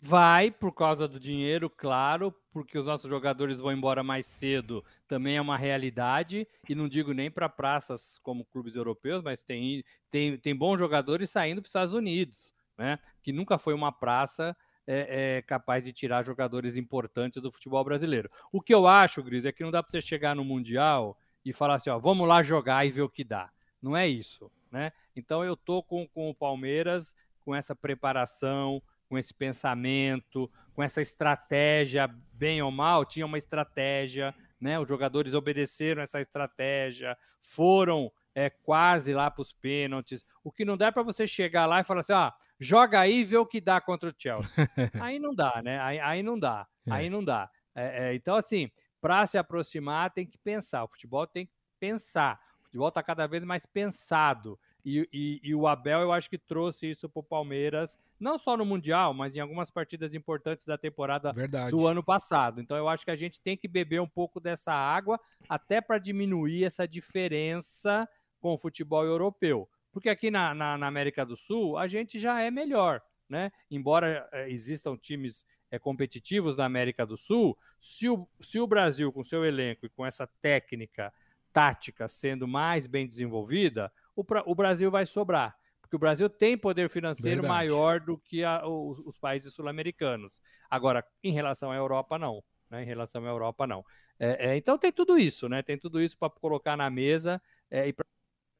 [0.00, 5.36] Vai por causa do dinheiro, claro, porque os nossos jogadores vão embora mais cedo, também
[5.36, 10.38] é uma realidade, e não digo nem para praças como clubes europeus, mas tem, tem,
[10.38, 13.00] tem bons jogadores saindo para os Estados Unidos, né?
[13.24, 18.30] Que nunca foi uma praça é, é, capaz de tirar jogadores importantes do futebol brasileiro.
[18.52, 21.52] O que eu acho, Gris, é que não dá para você chegar no Mundial e
[21.52, 23.50] falar assim, ó, vamos lá jogar e ver o que dá.
[23.82, 24.92] Não é isso, né?
[25.16, 28.80] Então eu tô com, com o Palmeiras com essa preparação,
[29.14, 34.76] com esse pensamento, com essa estratégia, bem ou mal, tinha uma estratégia, né?
[34.80, 40.26] Os jogadores obedeceram essa estratégia, foram é, quase lá para os pênaltis.
[40.42, 43.20] O que não dá é para você chegar lá e falar assim, ó, joga aí
[43.20, 44.50] e vê o que dá contra o Chelsea.
[45.00, 45.78] aí não dá, né?
[45.80, 46.92] Aí, aí não dá, é.
[46.92, 47.48] aí não dá.
[47.72, 48.68] É, é, então, assim,
[49.00, 50.82] para se aproximar, tem que pensar.
[50.82, 52.40] O futebol tem que pensar.
[52.62, 54.58] O futebol está cada vez mais pensado.
[54.84, 58.54] E, e, e, o Abel, eu acho que trouxe isso para o Palmeiras, não só
[58.54, 61.70] no Mundial, mas em algumas partidas importantes da temporada Verdade.
[61.70, 62.60] do ano passado.
[62.60, 65.18] Então, eu acho que a gente tem que beber um pouco dessa água,
[65.48, 68.06] até para diminuir essa diferença
[68.40, 69.66] com o futebol europeu.
[69.90, 73.50] Porque aqui na, na, na América do Sul a gente já é melhor, né?
[73.70, 79.12] Embora é, existam times é, competitivos na América do Sul, se o, se o Brasil,
[79.12, 81.12] com seu elenco e com essa técnica
[81.54, 85.56] tática sendo mais bem desenvolvida, o, o Brasil vai sobrar.
[85.80, 87.68] Porque o Brasil tem poder financeiro Verdade.
[87.68, 90.40] maior do que a, os, os, países sul-americanos.
[90.70, 92.42] Agora, em relação à Europa, não.
[92.70, 92.82] Né?
[92.82, 93.84] Em relação à Europa, não.
[94.18, 95.62] É, é, então tem tudo isso, né?
[95.62, 98.06] Tem tudo isso para colocar na mesa é, e para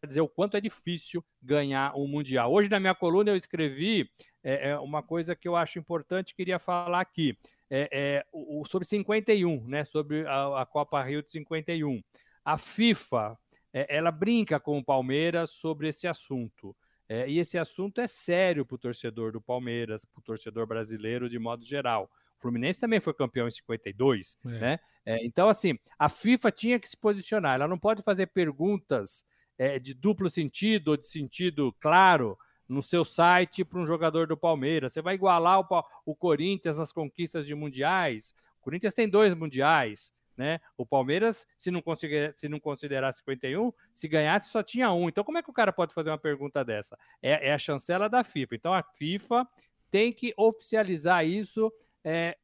[0.06, 2.52] dizer o quanto é difícil ganhar um Mundial.
[2.52, 4.10] Hoje, na minha coluna, eu escrevi
[4.42, 7.38] é, é uma coisa que eu acho importante, queria falar aqui.
[7.70, 9.84] É, o, sobre 51, né?
[9.84, 12.02] Sobre a, a, Copa Rio de 51.
[12.44, 13.36] A FIFA,
[13.74, 16.74] é, ela brinca com o Palmeiras sobre esse assunto.
[17.08, 21.28] É, e esse assunto é sério para o torcedor do Palmeiras, para o torcedor brasileiro
[21.28, 22.08] de modo geral.
[22.38, 24.48] O Fluminense também foi campeão em 52, é.
[24.48, 24.80] né?
[25.04, 27.56] É, então, assim, a FIFA tinha que se posicionar.
[27.56, 29.24] Ela não pode fazer perguntas
[29.58, 34.36] é, de duplo sentido ou de sentido claro no seu site para um jogador do
[34.36, 34.92] Palmeiras.
[34.92, 35.66] Você vai igualar o,
[36.06, 38.34] o Corinthians nas conquistas de mundiais.
[38.60, 40.12] O Corinthians tem dois mundiais.
[40.36, 40.60] Né?
[40.76, 45.08] O Palmeiras, se não, conseguir, se não considerar 51, se ganhasse só tinha um.
[45.08, 46.98] Então, como é que o cara pode fazer uma pergunta dessa?
[47.22, 48.54] É, é a chancela da FIFA.
[48.56, 49.46] Então, a FIFA
[49.90, 52.36] tem que oficializar isso, é,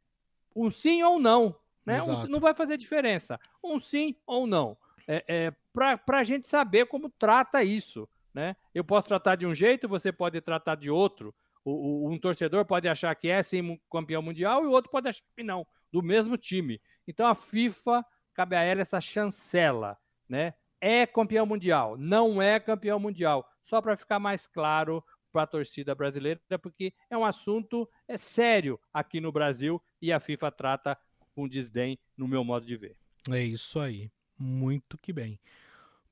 [0.54, 1.56] um sim ou não.
[1.84, 2.00] Né?
[2.02, 3.40] Um, não vai fazer diferença.
[3.62, 4.76] Um sim ou não.
[5.08, 8.08] É, é, Para a gente saber como trata isso.
[8.32, 8.54] Né?
[8.72, 11.34] Eu posso tratar de um jeito, você pode tratar de outro.
[11.64, 15.08] O, o, um torcedor pode achar que é sim campeão mundial e o outro pode
[15.08, 16.80] achar que não, do mesmo time.
[17.10, 20.54] Então a FIFA cabe a ela essa chancela, né?
[20.80, 25.94] É campeão mundial, não é campeão mundial, só para ficar mais claro para a torcida
[25.94, 30.98] brasileira, porque é um assunto é sério aqui no Brasil e a FIFA trata
[31.34, 32.96] com desdém, no meu modo de ver.
[33.30, 35.38] É isso aí, muito que bem.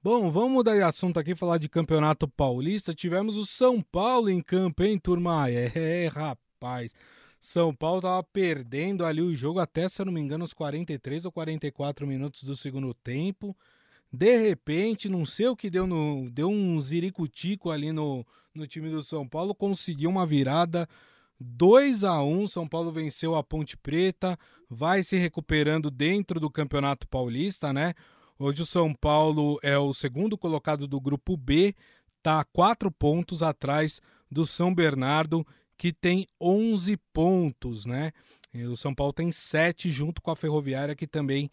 [0.02, 2.94] Bom, vamos mudar de assunto aqui, falar de Campeonato Paulista.
[2.94, 5.50] Tivemos o São Paulo em campo, hein, turma?
[5.50, 6.94] É, rapaz.
[7.40, 11.24] São Paulo tava perdendo ali o jogo até, se eu não me engano, os 43
[11.24, 13.56] ou 44 minutos do segundo tempo.
[14.12, 16.28] De repente, não sei o que deu no.
[16.30, 20.88] Deu um ziricutico ali no, no time do São Paulo, conseguiu uma virada
[21.40, 27.06] 2 a 1 São Paulo venceu a Ponte Preta, vai se recuperando dentro do Campeonato
[27.06, 27.94] Paulista, né?
[28.38, 31.74] Hoje o São Paulo é o segundo colocado do grupo B,
[32.16, 35.46] está a quatro pontos atrás do São Bernardo,
[35.78, 38.12] que tem 11 pontos, né?
[38.70, 41.50] O São Paulo tem sete junto com a Ferroviária, que também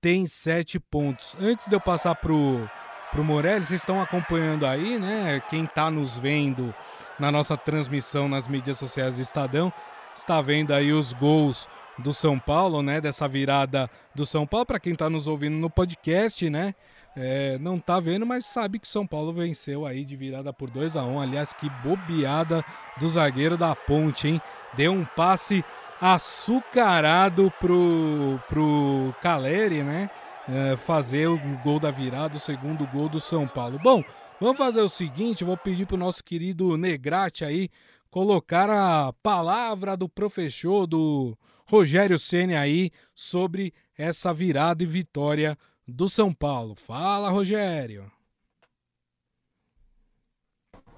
[0.00, 1.36] tem sete pontos.
[1.38, 2.68] Antes de eu passar pro
[3.10, 5.40] pro Morelli, vocês estão acompanhando aí, né?
[5.48, 6.74] Quem está nos vendo
[7.18, 9.72] na nossa transmissão nas mídias sociais do Estadão,
[10.14, 13.00] está vendo aí os gols do São Paulo, né?
[13.00, 14.66] Dessa virada do São Paulo.
[14.66, 16.74] Para quem está nos ouvindo no podcast, né?
[17.18, 20.96] É, não tá vendo, mas sabe que São Paulo venceu aí de virada por 2
[20.96, 21.20] a 1 um.
[21.20, 22.62] Aliás, que bobeada
[23.00, 24.40] do zagueiro da Ponte, hein?
[24.74, 25.64] Deu um passe
[25.98, 30.10] açucarado pro, pro Caleri, né?
[30.46, 33.80] É, fazer o gol da virada, o segundo gol do São Paulo.
[33.82, 34.04] Bom,
[34.38, 37.70] vamos fazer o seguinte: vou pedir pro nosso querido Negrate aí
[38.10, 46.08] colocar a palavra do professor do Rogério Ceni aí sobre essa virada e vitória do
[46.08, 46.74] São Paulo.
[46.74, 48.10] Fala, Rogério.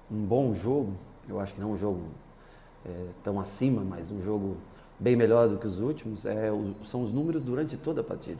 [0.09, 0.97] Um bom jogo,
[1.27, 2.09] eu acho que não um jogo
[2.85, 4.57] é, tão acima, mas um jogo
[4.99, 6.49] bem melhor do que os últimos, é,
[6.85, 8.39] são os números durante toda a partida.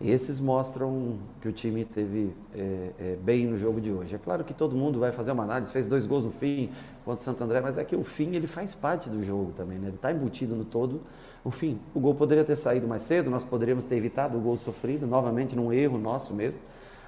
[0.00, 4.14] Esses mostram que o time teve é, é, bem no jogo de hoje.
[4.14, 6.70] É claro que todo mundo vai fazer uma análise, fez dois gols no fim
[7.04, 9.76] contra o Santo André, mas é que o fim ele faz parte do jogo também,
[9.76, 9.88] né?
[9.88, 11.00] ele está embutido no todo
[11.48, 11.78] o fim.
[11.94, 15.56] O gol poderia ter saído mais cedo, nós poderíamos ter evitado o gol sofrido, novamente
[15.56, 16.58] num erro nosso mesmo.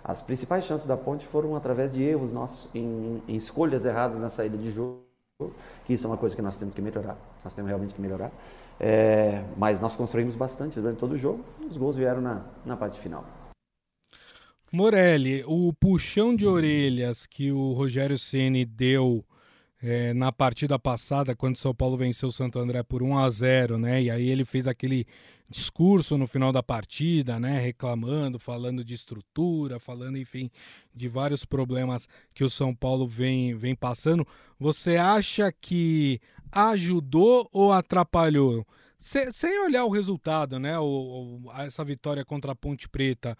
[0.03, 4.31] As principais chances da Ponte foram através de erros nossos, em, em escolhas erradas na
[4.31, 5.03] saída de jogo,
[5.87, 8.31] que isso é uma coisa que nós temos que melhorar, nós temos realmente que melhorar.
[8.81, 12.98] É, mas nós construímos bastante durante todo o jogo, os gols vieram na, na parte
[12.98, 13.24] final.
[14.72, 19.22] Morelli, o puxão de orelhas que o Rogério Ceni deu
[19.82, 23.30] é, na partida passada, quando o São Paulo venceu o Santo André por 1 a
[23.30, 24.02] 0 né?
[24.02, 25.06] E aí ele fez aquele
[25.48, 27.58] discurso no final da partida, né?
[27.58, 30.50] Reclamando, falando de estrutura, falando, enfim,
[30.94, 34.26] de vários problemas que o São Paulo vem, vem passando.
[34.58, 36.20] Você acha que
[36.52, 38.66] ajudou ou atrapalhou?
[39.00, 40.78] sem olhar o resultado, né?
[40.78, 43.34] O, o, essa vitória contra a Ponte Preta.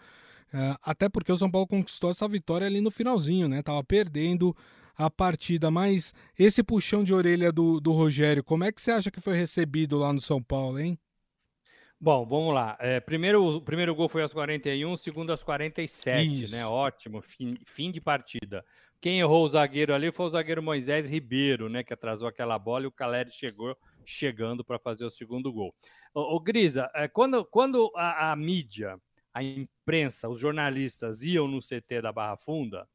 [0.51, 3.61] Uh, até porque o São Paulo conquistou essa vitória ali no finalzinho, né?
[3.61, 4.55] Tava perdendo
[5.01, 9.11] a partida, mas esse puxão de orelha do, do Rogério, como é que você acha
[9.11, 10.97] que foi recebido lá no São Paulo, hein?
[11.99, 12.75] Bom, vamos lá.
[12.79, 16.23] É, primeiro, o primeiro gol foi aos 41, segundo aos 47, né?
[16.23, 16.55] Isso.
[16.55, 16.65] né?
[16.65, 18.65] Ótimo, fim, fim de partida.
[18.99, 21.83] Quem errou o zagueiro ali foi o zagueiro Moisés Ribeiro, né?
[21.83, 25.75] Que atrasou aquela bola e o Caleri chegou chegando para fazer o segundo gol.
[26.13, 28.97] O, Grisa, é, quando, quando a, a, mídia,
[29.33, 32.87] a imprensa, os jornalistas iam no CT da Barra Funda,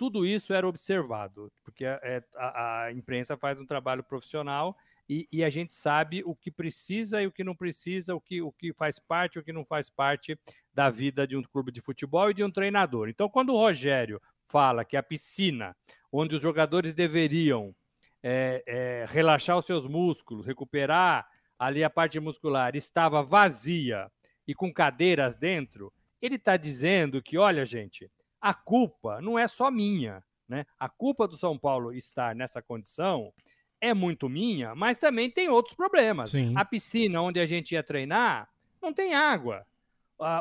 [0.00, 4.74] tudo isso era observado, porque é, a, a imprensa faz um trabalho profissional
[5.06, 8.40] e, e, a gente sabe o que precisa e o que não precisa, o que,
[8.40, 10.40] o que faz parte e o que não faz parte
[10.72, 13.10] da vida de um clube de futebol e de um treinador.
[13.10, 15.76] Então, quando o Rogério fala que a piscina,
[16.10, 17.76] onde os jogadores deveriam
[18.22, 24.10] é, é, relaxar os seus músculos, recuperar ali a parte muscular, estava vazia
[24.48, 28.10] e com cadeiras dentro, ele está dizendo que, olha, gente,
[28.40, 30.22] a culpa não é só minha.
[30.48, 30.66] Né?
[30.78, 33.32] A culpa do São Paulo estar nessa condição
[33.80, 36.30] é muito minha, mas também tem outros problemas.
[36.30, 36.54] Sim.
[36.56, 38.48] A piscina onde a gente ia treinar
[38.82, 39.66] não tem água.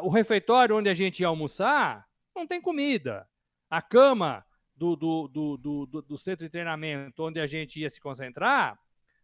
[0.04, 3.28] O refeitório onde a gente ia almoçar não tem comida.
[3.70, 8.02] A cama do, do, do, do, do centro de treinamento onde a gente ia se
[8.02, 8.80] concentrar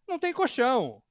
[0.07, 1.01] não tem colchão.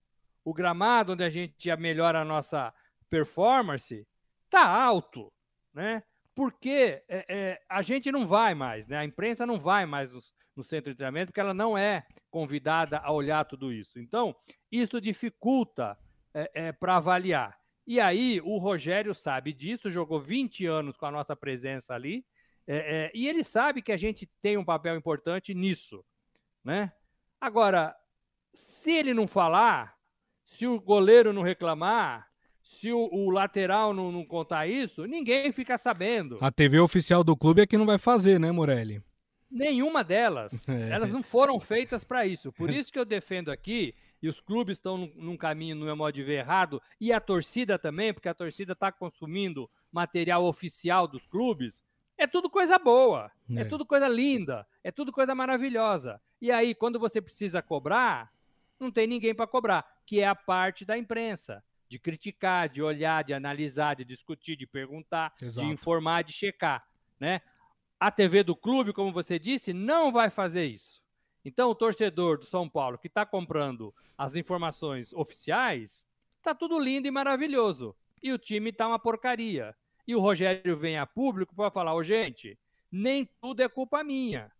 [0.44, 2.72] O gramado onde a gente ia melhorar a nossa
[3.10, 4.06] performance
[4.48, 5.32] tá alto,
[5.72, 6.02] né?
[6.34, 8.98] Porque é, é, a gente não vai mais, né?
[8.98, 12.98] A imprensa não vai mais nos, no centro de treinamento, porque ela não é convidada
[12.98, 13.98] a olhar tudo isso.
[13.98, 14.34] Então,
[14.70, 15.96] isso dificulta
[16.32, 17.56] é, é, para avaliar.
[17.86, 22.24] E aí, o Rogério sabe disso, jogou 20 anos com a nossa presença ali,
[23.12, 26.02] e ele sabe que a gente tem um papel importante nisso.
[26.64, 26.90] Né?
[27.38, 27.94] Agora,
[28.54, 29.94] se ele não falar,
[30.46, 32.26] se o goleiro não reclamar,
[32.64, 36.38] se o, o lateral não, não, contar isso, ninguém fica sabendo.
[36.40, 39.02] A TV oficial do clube é que não vai fazer, né, Morelli?
[39.50, 40.66] Nenhuma delas.
[40.74, 40.90] É.
[40.90, 42.50] Elas não foram feitas para isso.
[42.50, 45.94] Por isso que eu defendo aqui, e os clubes estão num, num caminho, no meu
[45.94, 51.06] modo de ver, errado, e a torcida também, porque a torcida está consumindo material oficial
[51.06, 51.84] dos clubes.
[52.16, 53.60] É tudo coisa boa, é.
[53.60, 56.18] é tudo coisa linda, é tudo coisa maravilhosa.
[56.40, 58.32] E aí, quando você precisa cobrar,
[58.80, 61.62] não tem ninguém para cobrar, que é a parte da imprensa
[61.94, 65.64] de criticar, de olhar, de analisar, de discutir, de perguntar, Exato.
[65.64, 66.84] de informar, de checar,
[67.20, 67.40] né?
[68.00, 71.00] A TV do clube, como você disse, não vai fazer isso.
[71.44, 76.04] Então, o torcedor do São Paulo que está comprando as informações oficiais,
[76.42, 77.94] tá tudo lindo e maravilhoso.
[78.20, 79.72] E o time tá uma porcaria.
[80.04, 82.58] E o Rogério vem a público para falar: ô, oh, gente,
[82.90, 84.50] nem tudo é culpa minha.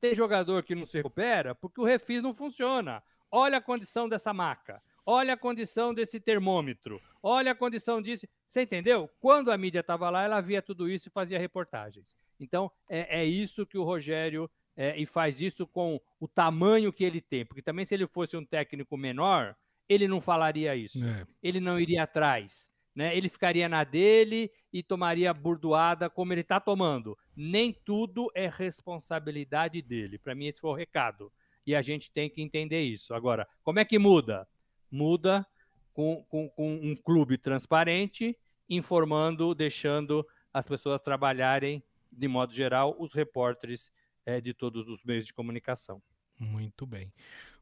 [0.00, 3.00] Tem jogador que não se recupera porque o refis não funciona.
[3.30, 4.82] Olha a condição dessa maca.
[5.04, 7.00] Olha a condição desse termômetro.
[7.22, 8.26] Olha a condição disso.
[8.48, 9.08] Você entendeu?
[9.20, 12.16] Quando a mídia estava lá, ela via tudo isso e fazia reportagens.
[12.38, 17.04] Então, é, é isso que o Rogério é, e faz isso com o tamanho que
[17.04, 17.44] ele tem.
[17.44, 19.54] Porque também, se ele fosse um técnico menor,
[19.88, 21.04] ele não falaria isso.
[21.04, 21.26] É.
[21.42, 22.70] Ele não iria atrás.
[22.94, 23.16] Né?
[23.16, 27.16] Ele ficaria na dele e tomaria burdoada como ele está tomando.
[27.36, 30.18] Nem tudo é responsabilidade dele.
[30.18, 31.32] Para mim, esse foi o recado.
[31.66, 33.14] E a gente tem que entender isso.
[33.14, 34.46] Agora, como é que muda?
[34.90, 35.46] Muda
[35.92, 38.36] com, com, com um clube transparente,
[38.68, 43.92] informando, deixando as pessoas trabalharem de modo geral, os repórteres
[44.26, 46.02] é, de todos os meios de comunicação.
[46.38, 47.12] Muito bem.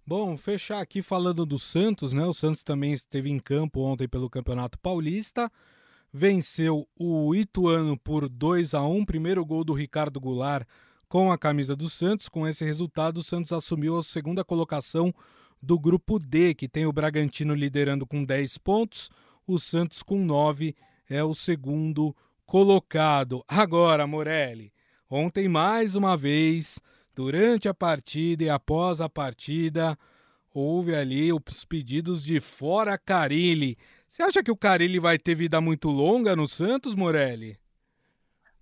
[0.06, 2.24] Bom, fechar aqui falando do Santos, né?
[2.24, 5.50] O Santos também esteve em campo ontem pelo Campeonato Paulista.
[6.10, 10.66] Venceu o Ituano por 2 a 1 primeiro gol do Ricardo Goulart
[11.08, 12.28] com a camisa do Santos.
[12.28, 15.14] Com esse resultado, o Santos assumiu a segunda colocação
[15.62, 19.10] do grupo D, que tem o Bragantino liderando com 10 pontos,
[19.46, 20.74] o Santos com 9
[21.08, 22.14] é o segundo
[22.46, 23.42] colocado.
[23.48, 24.72] Agora, Morelli,
[25.10, 26.78] ontem mais uma vez,
[27.14, 29.98] durante a partida e após a partida,
[30.52, 33.76] houve ali os pedidos de fora Carilli.
[34.06, 37.58] Você acha que o Carilli vai ter vida muito longa no Santos, Morelli?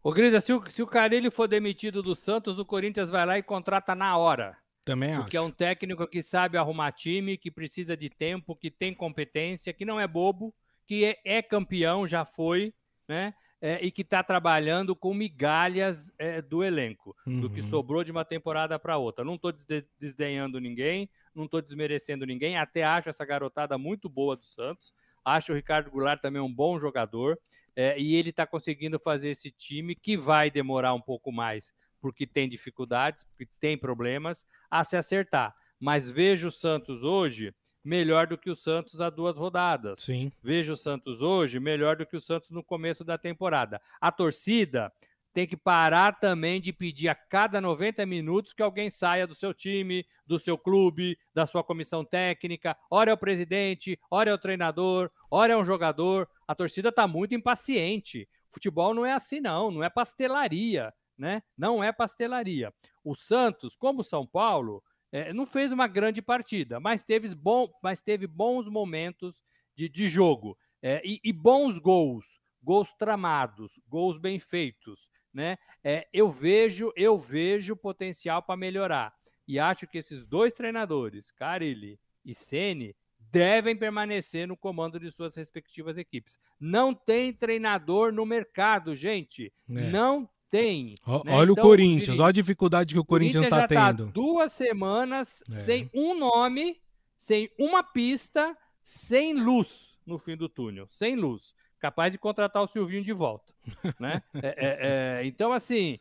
[0.02, 3.38] Ô, Grisa, se o, se o Carilli for demitido do Santos, o Corinthians vai lá
[3.38, 4.56] e contrata na hora.
[4.87, 5.22] Também acho.
[5.25, 9.75] Porque é um técnico que sabe arrumar time, que precisa de tempo, que tem competência,
[9.75, 10.55] que não é bobo,
[10.87, 12.72] que é, é campeão, já foi,
[13.07, 13.35] né?
[13.61, 17.40] é, e que está trabalhando com migalhas é, do elenco, uhum.
[17.40, 17.68] do que uhum.
[17.68, 19.25] sobrou de uma temporada para outra.
[19.25, 19.53] Não estou
[19.99, 24.93] desdenhando ninguém, não estou desmerecendo ninguém, até acho essa garotada muito boa do Santos.
[25.24, 27.39] Acho o Ricardo Goulart também um bom jogador
[27.74, 31.74] é, e ele está conseguindo fazer esse time que vai demorar um pouco mais,
[32.07, 35.52] porque tem dificuldades, porque tem problemas, a se acertar.
[35.80, 37.52] Mas vejo o Santos hoje
[37.82, 39.98] melhor do que o Santos há duas rodadas.
[39.98, 40.30] Sim.
[40.40, 43.82] Vejo o Santos hoje melhor do que o Santos no começo da temporada.
[44.00, 44.92] A torcida
[45.34, 49.52] tem que parar também de pedir a cada 90 minutos que alguém saia do seu
[49.52, 52.76] time, do seu clube, da sua comissão técnica.
[52.88, 56.28] Ora é o presidente, ora é o treinador, ora é um jogador.
[56.46, 58.28] A torcida está muito impaciente.
[58.52, 61.43] Futebol não é assim, não, não é pastelaria, né?
[61.57, 62.73] Não é pastelaria.
[63.05, 68.01] O Santos, como São Paulo, é, não fez uma grande partida, mas teve, bom, mas
[68.01, 69.43] teve bons momentos
[69.75, 75.59] de, de jogo é, e, e bons gols, gols tramados, gols bem feitos né?
[75.85, 79.14] É, eu vejo, eu vejo potencial para melhorar.
[79.47, 82.97] E acho que esses dois treinadores, Carilli e Ceni,
[83.31, 86.41] devem permanecer no comando de suas respectivas equipes.
[86.59, 89.53] Não tem treinador no mercado, gente.
[89.69, 89.91] É.
[89.91, 90.97] Não tem.
[91.07, 91.34] O, né?
[91.34, 94.07] Olha então, o Corinthians, olha a dificuldade que o Corinthians está tá tendo.
[94.07, 95.55] Tá duas semanas é.
[95.55, 96.80] sem um nome,
[97.16, 102.66] sem uma pista, sem luz no fim do túnel, sem luz capaz de contratar o
[102.66, 103.53] Silvinho de volta,
[104.01, 104.22] né?
[104.34, 106.01] é, é, é, então, assim,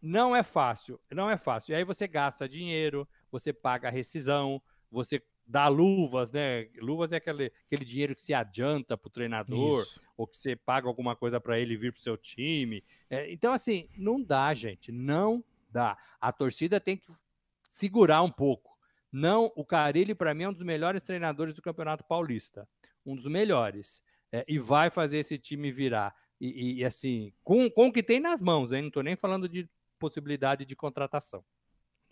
[0.00, 1.72] não é fácil, não é fácil.
[1.72, 6.68] E aí você gasta dinheiro, você paga a rescisão, você dá luvas, né?
[6.76, 10.00] Luvas é aquele, aquele dinheiro que se adianta para o treinador, Isso.
[10.16, 12.84] ou que você paga alguma coisa para ele vir para o seu time.
[13.08, 15.96] É, então, assim, não dá, gente, não dá.
[16.20, 17.10] A torcida tem que
[17.72, 18.76] segurar um pouco.
[19.10, 22.68] Não, o Carilli, para mim, é um dos melhores treinadores do Campeonato Paulista.
[23.06, 26.14] Um dos melhores é, e vai fazer esse time virar.
[26.38, 28.82] E, e, e, assim, com, com o que tem nas mãos, hein?
[28.82, 29.66] Não estou nem falando de
[29.98, 31.42] possibilidade de contratação.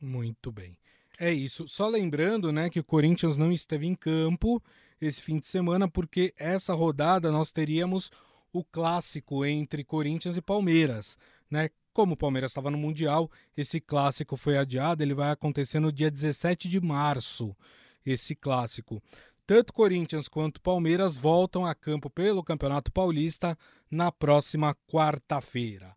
[0.00, 0.78] Muito bem.
[1.18, 1.66] É isso.
[1.66, 4.62] Só lembrando, né, que o Corinthians não esteve em campo
[5.00, 8.10] esse fim de semana, porque essa rodada nós teríamos
[8.52, 11.18] o clássico entre Corinthians e Palmeiras,
[11.50, 11.68] né?
[11.92, 16.10] Como o Palmeiras estava no Mundial, esse clássico foi adiado, ele vai acontecer no dia
[16.10, 17.56] 17 de março,
[18.04, 19.02] esse clássico.
[19.46, 23.56] Tanto Corinthians quanto Palmeiras voltam a campo pelo Campeonato Paulista
[23.90, 25.96] na próxima quarta-feira.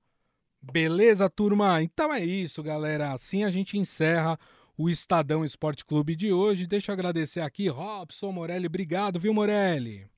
[0.61, 1.81] Beleza, turma?
[1.81, 3.11] Então é isso, galera.
[3.11, 4.39] Assim a gente encerra
[4.79, 6.65] o Estadão Esporte Clube de hoje.
[6.65, 8.65] Deixa eu agradecer aqui, Robson Morelli.
[8.65, 10.09] Obrigado, viu, Morelli?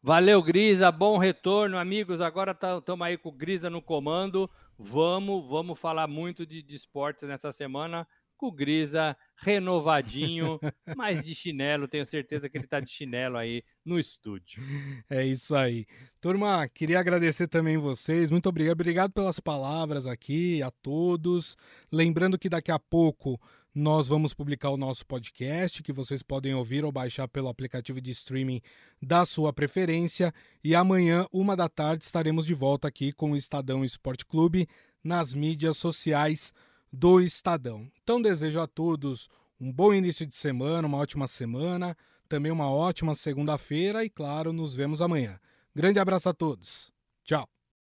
[0.00, 0.92] Valeu, Grisa.
[0.92, 2.20] Bom retorno, amigos.
[2.20, 4.48] Agora estamos tá, aí com o Grisa no comando.
[4.78, 8.06] Vamos, vamos falar muito de, de esportes nessa semana
[8.38, 10.58] com o Grisa renovadinho,
[10.96, 14.62] mas de chinelo, tenho certeza que ele está de chinelo aí no estúdio.
[15.10, 15.86] É isso aí.
[16.20, 21.56] Turma, queria agradecer também vocês, muito obrigado, obrigado pelas palavras aqui a todos.
[21.90, 23.40] Lembrando que daqui a pouco
[23.78, 28.10] nós vamos publicar o nosso podcast, que vocês podem ouvir ou baixar pelo aplicativo de
[28.10, 28.60] streaming
[29.00, 30.34] da sua preferência.
[30.64, 34.68] E amanhã, uma da tarde, estaremos de volta aqui com o Estadão Esporte Clube
[35.02, 36.52] nas mídias sociais
[36.92, 37.88] do Estadão.
[38.02, 39.28] Então desejo a todos
[39.60, 41.96] um bom início de semana, uma ótima semana,
[42.28, 45.38] também uma ótima segunda-feira e, claro, nos vemos amanhã.
[45.72, 46.92] Grande abraço a todos.
[47.22, 47.57] Tchau.